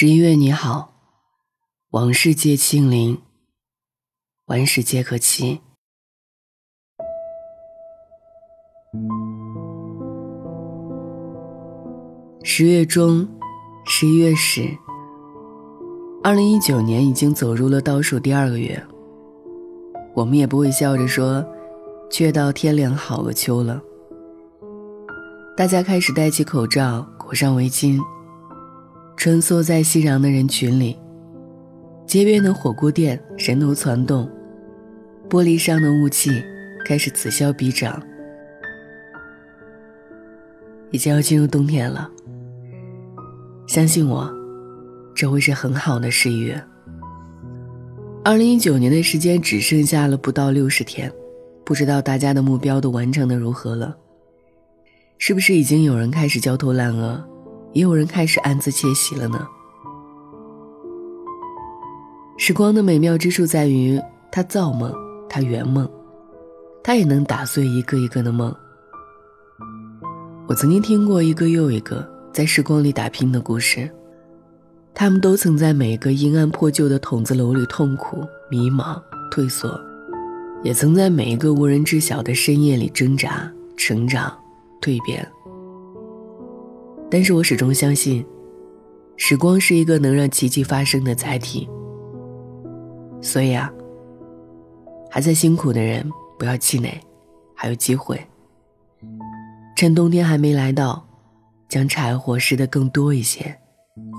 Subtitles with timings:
[0.00, 0.94] 十一月你好，
[1.90, 3.20] 往事皆清零，
[4.46, 5.60] 万事皆可期。
[12.42, 13.28] 十月中，
[13.84, 14.74] 十一月始，
[16.24, 18.82] 二零一九年已经走入了倒数第二个月。
[20.14, 21.46] 我们也不会笑着说
[22.10, 23.82] ：“却到天凉好个秋了。”
[25.54, 28.00] 大家开始戴起口罩，裹上围巾，
[29.20, 30.96] 穿梭在熙攘的人群里。
[32.06, 34.26] 街边的火锅店人头攒动，
[35.28, 36.42] 玻璃上的雾气
[36.86, 38.02] 开始此消彼长。
[40.90, 42.10] 已经要进入冬天了，
[43.66, 44.26] 相信我，
[45.14, 46.58] 这会是很好的十一月。
[48.24, 51.12] 二零一九年的时间只剩下了不到六十天，
[51.62, 53.94] 不知道大家的目标都完成的如何了？
[55.18, 57.22] 是不是已经有人开始焦头烂额，
[57.72, 59.46] 也有人开始暗自窃喜了呢？
[62.36, 64.00] 时光的美妙之处在于，
[64.32, 64.92] 它造梦，
[65.28, 65.88] 它圆梦，
[66.82, 68.54] 它也能打碎一个一个的梦。
[70.48, 73.88] 我曾经听过一个又一个在时光里打拼的故事，
[74.92, 79.00] 他们都曾在每个阴暗破旧的筒子楼里痛苦、迷茫、
[79.30, 79.80] 退缩，
[80.64, 84.36] 也曾在每一个无人知晓的深夜里挣扎、成长、
[84.80, 85.24] 蜕变。
[87.10, 88.24] 但是我始终相信，
[89.16, 91.68] 时光是一个能让奇迹发生的载体。
[93.20, 93.70] 所以啊，
[95.10, 97.00] 还在辛苦的人不要气馁，
[97.54, 98.18] 还有机会。
[99.76, 101.04] 趁冬天还没来到，
[101.68, 103.58] 将柴火拾得更多一些，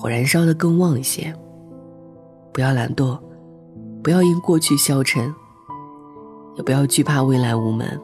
[0.00, 1.34] 火燃烧得更旺一些。
[2.52, 3.18] 不要懒惰，
[4.02, 5.32] 不要因过去消沉，
[6.56, 8.00] 也不要惧怕未来无门。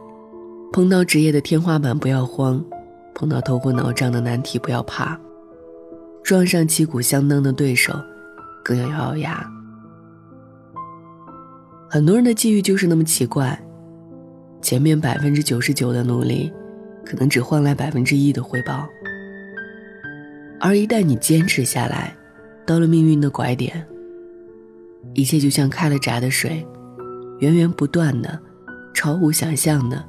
[0.72, 2.64] 碰到职业的天花板不要慌，
[3.14, 5.18] 碰到头昏脑胀的难题不要怕，
[6.22, 7.94] 撞上旗鼓相当的对手，
[8.64, 9.50] 更要咬咬牙。
[11.88, 13.58] 很多人的际遇就是那么奇怪，
[14.60, 16.52] 前面百分之九十九的努力。
[17.06, 18.88] 可能只换来百分之一的回报，
[20.58, 22.16] 而一旦你坚持下来，
[22.64, 23.86] 到了命运的拐点，
[25.12, 26.66] 一切就像开了闸的水，
[27.40, 28.40] 源源不断的、
[28.94, 30.02] 超乎想象的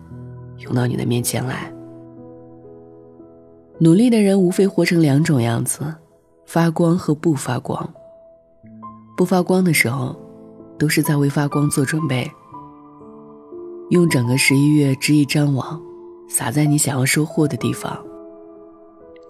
[0.60, 1.70] 涌到你的面前来。
[3.80, 5.94] 努力的人无非活成两种样子：
[6.46, 7.88] 发光和不发光。
[9.18, 10.16] 不发光的时候，
[10.78, 12.30] 都是在为发光做准备。
[13.90, 15.82] 用整个十一月织一张网。
[16.28, 18.04] 撒在你想要收获的地方。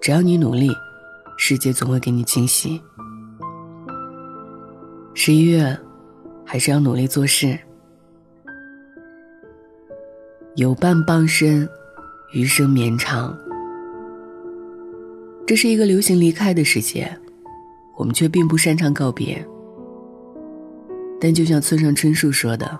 [0.01, 0.71] 只要你努力，
[1.37, 2.81] 世界总会给你惊喜。
[5.13, 5.77] 十一月，
[6.45, 7.59] 还是要努力做事。
[10.55, 11.67] 有伴傍身，
[12.31, 13.37] 余生绵长。
[15.45, 17.09] 这是一个流行离开的世界，
[17.95, 19.45] 我们却并不擅长告别。
[21.21, 22.79] 但就像村上春树说的：“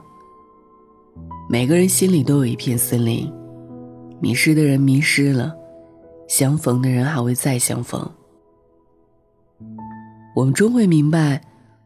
[1.48, 3.32] 每个人心里都有一片森林。”
[4.20, 5.54] 迷失的人迷失了，
[6.28, 8.10] 相逢的人还会再相逢。
[10.36, 11.42] 我们终会明白，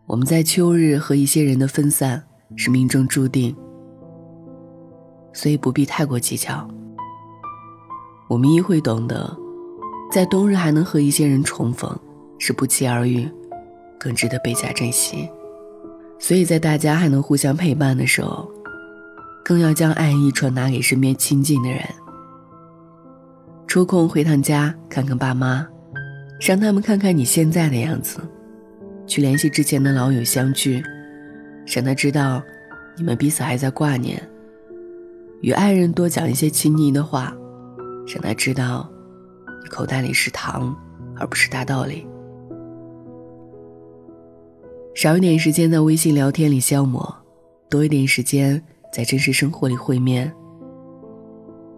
[0.05, 2.23] 我们在秋日和一些人的分散
[2.55, 3.53] 是命中注定，
[5.33, 6.65] 所以不必太过计较。
[8.29, 9.35] 我们亦会懂得，
[10.11, 11.97] 在冬日还能和一些人重逢
[12.39, 13.29] 是不期而遇，
[13.99, 15.29] 更值得倍加珍惜。
[16.17, 18.49] 所以在大家还能互相陪伴的时候，
[19.45, 21.81] 更要将爱意传达给身边亲近的人。
[23.67, 25.67] 抽空回趟家看看爸妈，
[26.41, 28.19] 让他们看看你现在的样子；
[29.05, 30.83] 去联系之前的老友相聚，
[31.67, 32.41] 让他知道
[32.97, 34.17] 你们彼此还在挂念；
[35.41, 37.31] 与爱人多讲一些亲昵的话，
[38.07, 38.91] 让他知道
[39.63, 40.75] 你口袋里是糖，
[41.17, 42.05] 而不是大道理。
[44.95, 47.15] 少一点时间在微信聊天里消磨，
[47.69, 48.61] 多一点时间
[48.91, 50.33] 在真实生活里会面，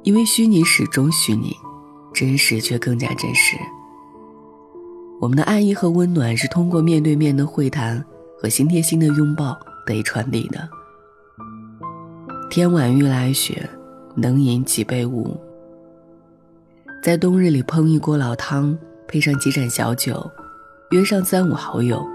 [0.03, 1.55] 因为虚拟始终虚拟。
[2.13, 3.55] 真实却更加真实。
[5.21, 8.03] 我们的爱意和温暖是通过面对面的会谈
[8.37, 10.69] 和心贴心的拥抱得以传递的。
[12.49, 13.67] 天晚欲来雪，
[14.13, 15.39] 能饮几杯无？
[17.01, 18.77] 在冬日里烹一锅老汤，
[19.07, 20.29] 配上几盏小酒，
[20.91, 22.05] 约上三五好友，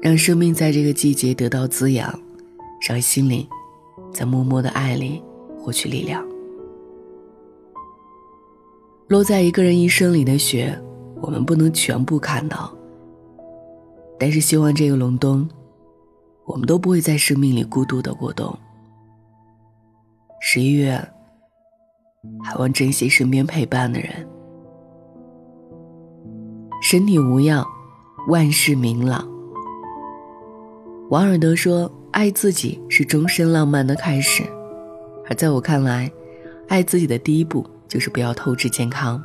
[0.00, 2.16] 让生命在这个季节得到滋养，
[2.88, 3.44] 让心灵
[4.12, 5.20] 在默默的爱里
[5.58, 6.24] 获取力量。
[9.08, 10.80] 落在一个人一生里的雪，
[11.20, 12.72] 我们不能全部看到。
[14.20, 15.48] 但是希望这个隆冬，
[16.44, 18.56] 我们都不会在生命里孤独的过冬。
[20.40, 21.04] 十一月，
[22.42, 24.10] 还望珍惜身边陪伴的人。
[26.82, 27.66] 身体无恙，
[28.28, 29.26] 万事明朗。
[31.10, 34.42] 王尔德说：“爱自己是终身浪漫的开始。”
[35.28, 36.10] 而在我看来，
[36.68, 39.22] 爱自己的第一步就是不要透支健康。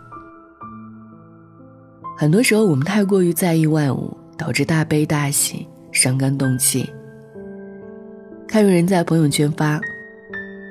[2.18, 6.90] 很多时候，我们太过于在意外物，导致大悲大喜，伤肝动气。
[8.48, 9.80] 看有人在朋友圈发，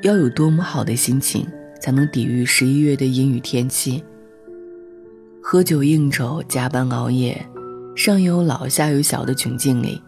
[0.02, 1.46] 要有多么好的心情，
[1.80, 4.02] 才能抵御十一月的阴雨天气？
[5.42, 7.40] 喝酒应酬、加班熬夜，
[7.96, 10.02] 上有老下有小的窘境里，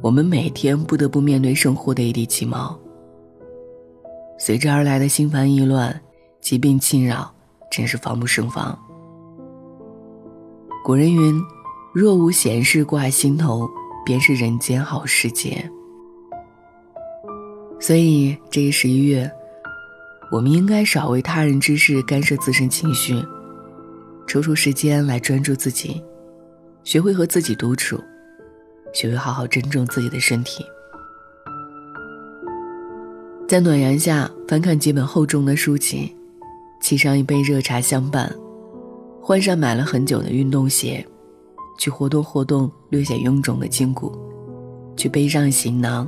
[0.00, 2.78] 我们每天不得不面对生活的一地鸡毛。
[4.38, 6.00] 随之而来的心烦意乱、
[6.40, 7.34] 疾病侵扰，
[7.70, 8.78] 真是防不胜防。
[10.84, 11.42] 古人云
[11.92, 13.68] ：“若无闲事挂心头，
[14.06, 15.68] 便是人间好时节。”
[17.78, 19.30] 所以，这一十一月，
[20.30, 23.24] 我们应该少为他人之事干涉自身情绪，
[24.26, 26.02] 抽出时间来专注自己，
[26.84, 27.98] 学会和自己独处，
[28.92, 30.62] 学会好好珍重自己的身体。
[33.48, 36.14] 在暖阳下翻看几本厚重的书籍，
[36.82, 38.30] 沏上一杯热茶相伴，
[39.22, 41.02] 换上买了很久的运动鞋，
[41.78, 44.12] 去活动活动略显臃肿的筋骨，
[44.94, 46.06] 去背上行囊，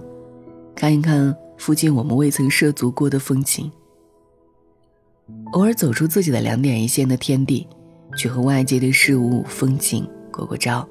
[0.75, 3.73] 看一看附近我们未曾涉足过的风景。
[5.53, 7.67] 偶尔走出自己的两点一线的天地，
[8.17, 10.89] 去和外界的事物风景过过招，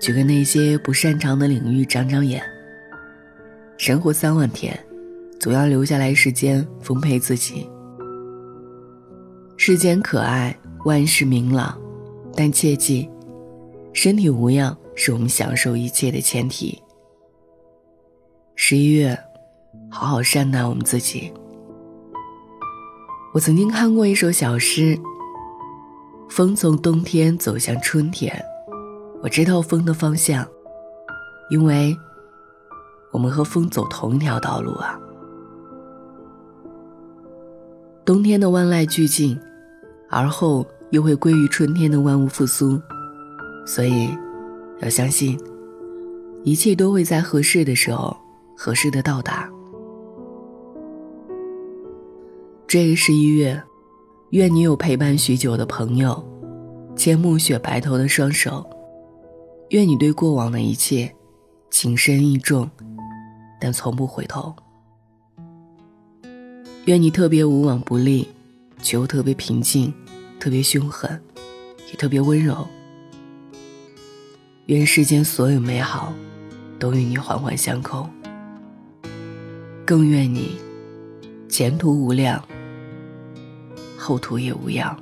[0.00, 2.42] 去跟那些不擅长的领域长长眼。
[3.78, 4.78] 生活三万天。
[5.40, 7.68] 总要留下来时间丰沛自己。
[9.58, 11.78] 世间可爱，万事明朗，
[12.34, 13.10] 但切记，
[13.92, 16.80] 身体无恙是我们享受一切的前提。
[18.56, 19.18] 十一月，
[19.90, 21.30] 好好善待我们自己。
[23.34, 24.96] 我曾经看过一首小诗
[26.30, 28.32] ：“风从冬天走向春天，
[29.24, 30.46] 我知道风的方向，
[31.50, 31.96] 因为
[33.10, 34.96] 我们和风走同一条道路啊。”
[38.06, 39.36] 冬天的万籁俱静，
[40.08, 42.80] 而后又会归于春天的万物复苏，
[43.66, 44.16] 所以
[44.78, 45.36] 要相信，
[46.44, 48.16] 一切都会在合适的时候，
[48.56, 49.50] 合适的到达。
[52.74, 53.62] 这个十一月，
[54.30, 56.20] 愿你有陪伴许久的朋友，
[56.96, 58.68] 牵暮雪白头的双手，
[59.68, 61.14] 愿你对过往的一切，
[61.70, 62.68] 情深意重，
[63.60, 64.52] 但从不回头。
[66.86, 68.26] 愿你特别无往不利，
[68.82, 69.94] 却又特别平静，
[70.40, 71.22] 特别凶狠，
[71.92, 72.66] 也特别温柔。
[74.66, 76.12] 愿世间所有美好，
[76.80, 78.04] 都与你环环相扣。
[79.86, 80.56] 更愿你
[81.48, 82.44] 前途无量，
[84.06, 84.94] 后土也无恙。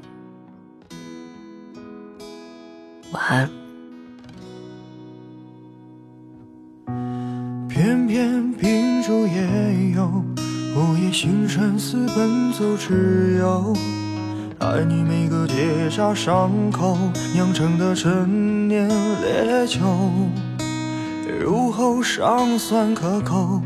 [3.10, 3.50] 晚安。
[7.68, 10.06] 偏偏秉烛夜游。
[10.76, 13.74] 午夜星辰似奔走之友，
[14.60, 16.96] 爱你每个结痂伤口
[17.34, 19.80] 酿成的陈年烈酒，
[21.40, 23.60] 入喉尚算可口，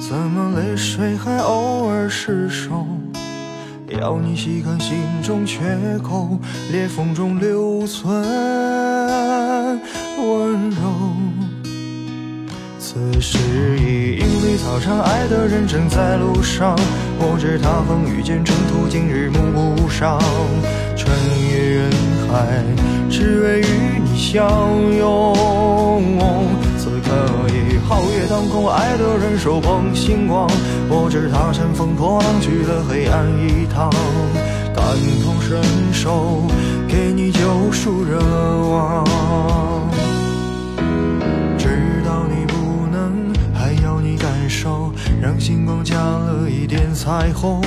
[0.00, 2.86] 怎么泪水还偶尔失守？
[4.00, 5.60] 要你细看心中缺
[6.02, 6.38] 口，
[6.72, 8.14] 裂缝中留存
[10.18, 10.76] 温柔。
[12.78, 13.38] 此时
[13.78, 16.76] 已莺飞草长，爱的人正在路上。
[17.18, 20.18] 我知他风雨兼程途，今日暮不赏。
[20.96, 21.10] 穿
[21.50, 21.90] 越人
[22.28, 22.62] 海，
[23.10, 24.40] 只为与你相
[24.96, 25.73] 拥。
[28.34, 30.48] 此刻已皓月当空，爱的人手捧星光。
[30.88, 33.88] 我知他乘风破浪去了黑暗一趟，
[34.74, 34.84] 感
[35.22, 35.62] 同身
[35.92, 36.42] 受，
[36.88, 38.18] 给你救赎热
[38.70, 39.04] 望。
[41.56, 47.62] 知道你不能，还要你感受让星光加了一点彩虹，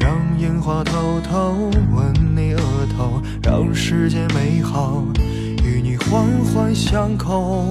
[0.00, 2.60] 让烟花偷偷吻你额
[2.96, 5.02] 头，让世界美好
[5.62, 7.70] 与你环环相扣。